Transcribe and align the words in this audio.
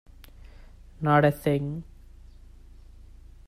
Not 0.99 1.25
a 1.25 1.29
thing. 1.31 1.83